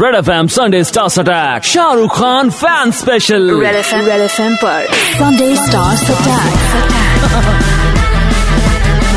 [0.00, 4.40] Red F M Sunday stars attack Shahrukh Khan fan special red F M red F
[4.42, 4.86] M पर
[5.18, 6.56] Sunday stars attack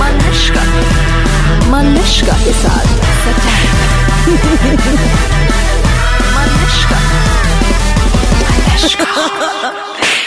[0.01, 0.65] Manushka
[1.71, 2.87] Manushka के साथ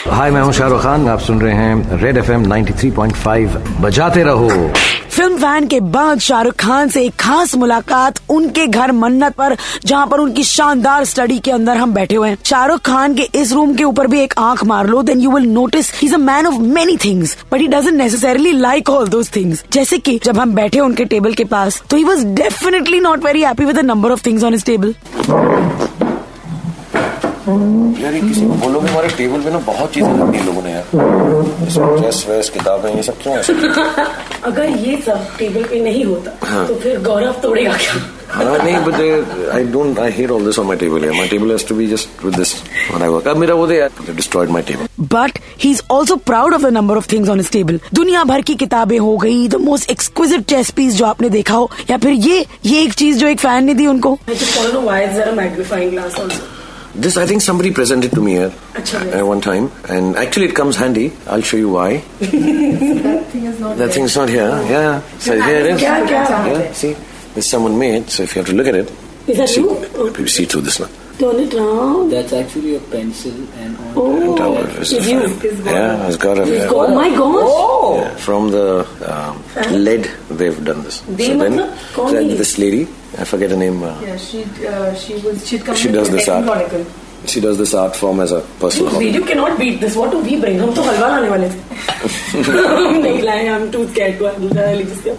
[0.09, 3.15] हाय मैं हूँ शाहरुख खान। आप सुन रहे हैं red F M ninety three point
[3.17, 4.49] five बजाते रहो।
[5.11, 10.07] फ़िल्म फ़ैन के बाद शाहरुख खान से एक खास मुलाकात उनके घर मन्नत पर, जहाँ
[10.07, 13.75] पर उनकी शानदार स्टडी के अंदर हम बैठे हुए हैं। शाहरुख खान के इस रूम
[13.77, 16.61] के ऊपर भी एक आँख मार लो then you will notice is a man of
[16.61, 20.81] many things but he doesn't necessarily like all those things जैसे कि जब हम बैठे
[20.81, 24.45] उनके टेबल के पास तो he was definitely not very happy with number of things
[24.45, 24.95] on his table
[27.49, 30.73] यार ये किसी को बोलोगे हमारे टेबल पे ना बहुत चीज़ें रखी हैं लोगों ने
[30.73, 33.53] यार। ड्रेस वेस किताबें ये सब क्यों ऐसे
[34.45, 37.95] अगर ये सब टेबल पे नहीं होता तो फिर गौरव तोड़ेगा क्या?
[38.31, 41.67] हाँ नहीं but I don't I hate all this on my table my table has
[41.69, 42.55] to be just with this
[42.91, 46.17] when I work अब मेरा वो दे यार destroyed my table but he is also
[46.27, 49.49] proud of the number of things on his table दुनिया भर की किताबें हो गई
[49.49, 53.19] the most exquisite chess piece जो आपने देखा हो या फिर ये ये एक चीज़
[53.19, 54.19] जो एक फ़ैन ने दी उनको?
[55.33, 56.60] Magnifying glass also
[56.95, 60.57] This, I think somebody presented to me at, at uh, one time, and actually it
[60.57, 61.13] comes handy.
[61.27, 61.99] I'll show you why.
[62.19, 63.77] that thing is not.
[63.77, 63.89] That there.
[63.89, 64.51] thing's not here.
[64.67, 65.01] Yeah.
[65.19, 65.83] So here it is.
[65.83, 66.73] Yeah, yeah.
[66.73, 66.97] See,
[67.35, 68.11] this someone made.
[68.11, 68.91] So if you have to look at it,
[69.29, 70.27] is that see, you?
[70.27, 70.91] see through this one.
[71.19, 72.11] Turn it round.
[72.11, 74.93] That's actually a pencil and oh, it is
[75.65, 76.43] Yeah, it's got a.
[76.43, 77.21] It's oh my gosh!
[77.21, 78.01] Oh.
[78.01, 81.03] Yeah, from the um, lead, they've done this.
[81.03, 82.89] They so then, this lady
[83.20, 83.82] I forget her name.
[83.84, 86.46] Uh, Yeah, she uh, she was she'd come She with does the this art.
[86.46, 86.86] technical.
[87.34, 89.06] she does this art form as a personal hobby.
[89.12, 89.96] Video cannot beat this.
[90.02, 90.60] What do we bring?
[90.64, 91.60] हम तो हलवा लाने वाले थे
[92.42, 95.16] हम नहीं लाए हम to स्कैट को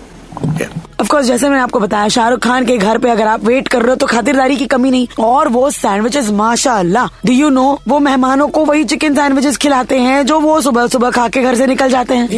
[0.61, 0.70] Yeah.
[1.02, 3.90] ऑफकोर्स जैसे मैंने आपको बताया शाहरुख खान के घर पे अगर आप वेट कर रहे
[3.90, 8.48] हो तो खातिरदारी की कमी नहीं। और वो सैंडविचेस माशाला डू यू नो वो मेहमानों
[8.48, 11.90] को वही चिकन सैंडविचेस खिलाते हैं जो वो सुबह सुबह खा के घर से निकल
[11.90, 12.30] जाते हैं।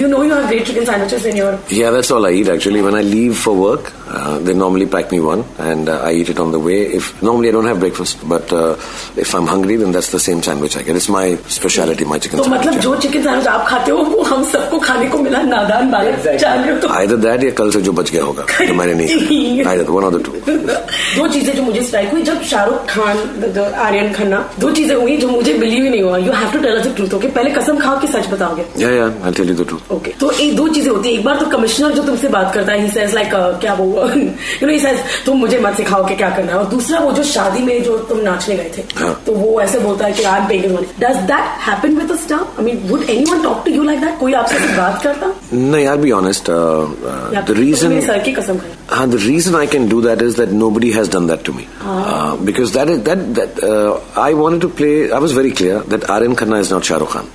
[17.82, 19.64] जो बच गया होगा। जो मैंने नहीं.
[19.65, 20.33] Either one of the two.
[21.17, 24.95] दो चीज़ें जो मुझे स्ट्राइक हुई जब शाहरुख खान द- द- आर्यन खन्ना दो चीज़ें
[24.95, 27.27] हुई जो मुझे बिलीव ही नहीं हुआ you have to tell us the truth okay
[27.37, 29.17] पहले कसम खाओ कि सच बताओगे Yeah, yeah.
[29.25, 29.91] I'll tell you the truth.
[29.97, 32.71] Okay तो ये दो चीज़ें होती है एक बार तो कमिश्नर जो तुमसे बात करता
[32.73, 33.30] है ही सेज लाइक
[33.61, 36.65] क्या वो यू नो ही सेज तुम मुझे मत सिखाओ कि क्या करना है और
[36.73, 40.05] दूसरा वो जो शादी में जो तुम नाचने गए थे हाँ। तो वो ऐसे बोलता
[40.05, 43.09] है कि I am paying money does that happen with a star I mean would
[43.09, 47.89] anyone talk to you like that कोई आपसे बात करता नहीं या the तो reason.
[47.89, 50.92] मेरे सर की कसम खाई। हाँ the reason I can do that is that nobody
[50.92, 51.65] has done that to me
[52.45, 53.64] because that is that that
[54.20, 57.14] I want to play I was very clear that R N Khanna is not Shahrukh
[57.14, 57.26] Khan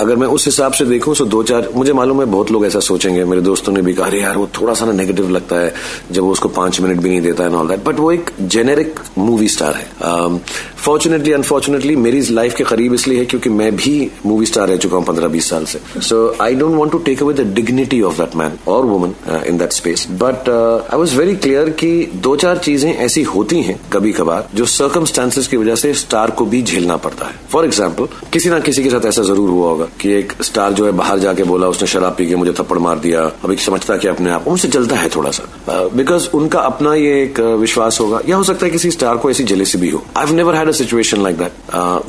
[0.00, 2.80] अगर मैं उस हिसाब से देखूँ तो दो चार मुझे मालूम है बहुत लोग ऐसा
[2.80, 5.72] सोचेंगे। मेरे दोस्तों ने भी कहा यार वो थोड़ा सा ना नेगेटिव लगता है
[6.12, 9.00] जब वो उसको पाँच मिनट भी नहीं देता है नॉल दैट बट वो एक जेनेरिक
[9.18, 10.38] मूवी स्टार है। um,
[10.78, 14.96] फॉर्चुनेटली अनफॉर्चुनेटली मेरी लाइफ के करीब इसलिए है क्योंकि मैं भी मूवी स्टार रह चुका
[14.96, 18.18] हूँ पंद्रह बीस साल से। So I don't want to take away the dignity of
[18.18, 19.14] that man और woman
[19.46, 21.90] in that space but I was very clear कि
[22.22, 26.44] दो चार चीज़ें ऐसी होती हैं कभी कभार जो सर्कमस्टांसेस की वजह से स्टार को
[26.46, 29.88] भी झेलना पड़ता है। फॉर एग्ज़ाम्पल किसी ना किसी के साथ ऐसा ज़रूर हुआ होगा
[30.00, 32.98] कि एक स्टार जो है बाहर जाके बोला उसने शराब पी के मुझे थप्पड़ मार
[32.98, 36.94] दिया। अभी समझता कि अपने आप उनसे जलता है थोड़ा सा बिकॉज़ uh, उनका अपना
[36.94, 39.90] ये एक uh, विश्वास होगा। या हो सकता है किसी स्टार को ऐसी जेलेसी भी
[39.90, 41.52] हो। I never had a situation like that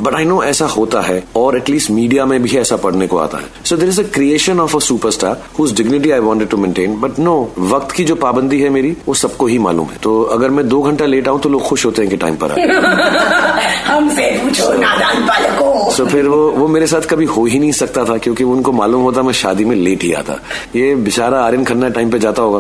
[0.02, 3.38] but I know ऐसा होता है और एटलीस्ट मीडिया में भी ऐसा पढ़ने को आता
[3.38, 3.46] है.
[3.66, 7.20] So there is a creation of a superstar whose dignity I wanted to maintain but
[7.20, 9.98] no वक्त की जो पाबंदी है मेरी वो सबको ही मालूम है.
[10.04, 12.52] तो अगर मैं दो घंटा लेट आऊँ तो लोग खुश होते हैं कि टाइम पर
[12.52, 12.68] आए
[13.88, 18.04] हमसे पूछो नादान बालकों सो फिर वो वो मेरे साथ कभी हो ही नहीं सकता
[18.06, 20.34] था क्योंकि उनको मालूम होता मैं शादी में लेट ही आता.
[20.76, 22.60] ये बेचारा आर्यन खन्ना टाइम पे जाता होगा.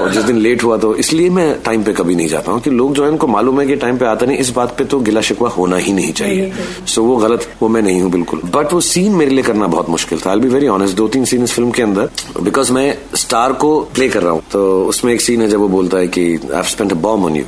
[0.00, 2.70] और जिस दिन लेट हुआ तो इसलिए मैं टाइम पे कभी नहीं जाता हूँ कि
[2.70, 4.38] लोग जो है उनको मालूम है कि टाइम पे आता नहीं.
[4.38, 6.52] इस बात पे तो गिला चुका होना ही नहीं चाहिए।
[6.94, 9.88] सो वो गलत वो मैं नहीं हूँ बिल्कुल। बट वो सीन मेरे लिए करना बहुत
[9.90, 12.08] मुश्किल था। आई बी वेरी ऑनेस्ट दो तीन सीन इस फ़िल्म के अंदर
[12.42, 15.68] बिकॉज़ मैं स्टार को प्ले कर रहा हूँ। तो उसमें एक सीन है जब वो
[15.68, 17.44] बोलता है की I spent a bomb on you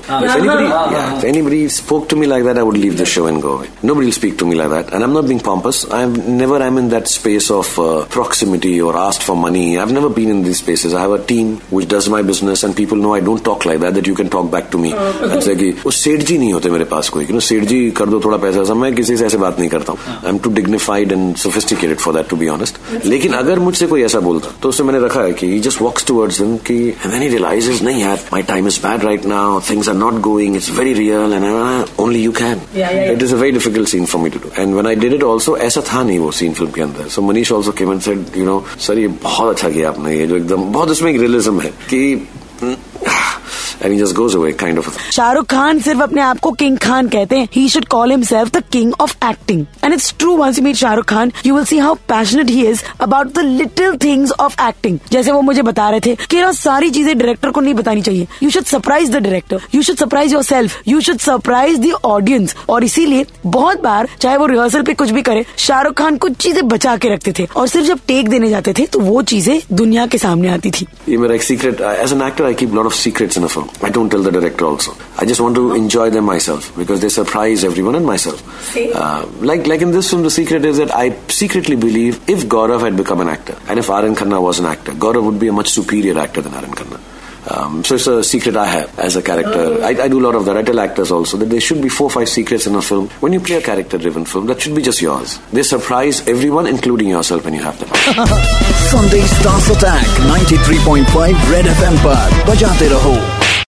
[1.43, 3.63] anybody spoke to me like that I would leave the show and go
[3.95, 6.69] nobody speak to me like that and am not being pompous I am never I
[6.69, 7.75] am in that space of
[8.15, 11.21] proximity और asked for money I have never been in this spaces I have a
[11.29, 14.15] team which does my business and people know I don't talk like that that you
[14.15, 17.27] can talk back to me जैसे कि वो सेठ जी नहीं होते मेरे पास कोई।
[17.49, 19.99] सेठ जी जी कर दो थोड़ा पैसा मैं किसी से ऐसे बात नहीं करता हूँ।
[20.25, 24.03] I am too dignified and sophisticated for that to be honest लेकिन अगर मुझसे कोई
[24.03, 27.29] ऐसा बोलता तो उससे मैंने रखा है कि जस्ट वॉक्स टूवर्ड्स हिम कि एंड ही
[27.29, 30.93] रियलाइजेस नहीं यार my time is bad right now things are not going it's very
[30.95, 31.45] real and
[32.01, 32.61] only you can.
[33.13, 35.25] It is a very difficult scene for me to do and when I did it
[35.25, 38.25] also ऐसा था नहीं वो scene film के अंदर। So Manish also came and said
[38.37, 41.61] you know sir ये बहुत अच्छा किया आपने ये जो एकदम बहुत उसमें एक रियलिज्म
[41.61, 42.29] है कि
[43.83, 47.09] and he just goes away kind of Shahrukh Khan सिर्फ़ अपने आप को किंग खान
[47.09, 50.65] कहते हैं he should call himself the king of acting and it's true once you
[50.65, 54.61] meet Shahrukh Khan you will see how passionate he is about the little things of
[54.69, 58.03] acting जैसे वो मुझे बता रहे थे कि ना सारी चीज़ें डायरेक्टर को नहीं बतानी
[58.03, 62.55] चाहिए। You should surprise the director you should surprise yourself you should surprise the audience
[62.69, 66.67] और इसीलिए बहुत बार चाहे वो रिहर्सल पे कुछ भी करे शाहरुख खान कुछ चीज़ें
[66.69, 70.07] बचा के रखते थे। और सिर्फ़ जब टेक देने जाते थे तो वो चीज़ें दुनिया
[70.07, 72.95] के सामने आती थी। ये मेरा एक secret as an actor I keep lot of
[72.97, 76.10] secrets in a film I don't tell the director also I just want to enjoy
[76.12, 80.66] them myself because they surprise everyone and myself like like in this film the secret
[80.66, 84.40] is that I secretly believe if Gaurav had become an actor and if Aryan Khanna
[84.46, 87.02] was an actor Gaurav would be a much superior actor than Aryan Khanna
[87.46, 89.84] Um, so it's a secret I have as a character.
[89.84, 90.56] I, I do a lot of that.
[90.56, 93.10] I tell actors also that there should be four, five secrets in a film.
[93.20, 95.40] When you play a character-driven film, that should be just yours.
[95.52, 97.90] They surprise everyone, including yourself, when you have them.
[98.88, 103.14] Sunday Stars Attack 93.5 Red FM पर बजाते रहो